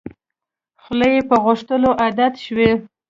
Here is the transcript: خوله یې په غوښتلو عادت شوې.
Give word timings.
خوله 0.83 1.07
یې 1.13 1.21
په 1.29 1.35
غوښتلو 1.43 1.89
عادت 2.01 2.33
شوې. 2.45 2.69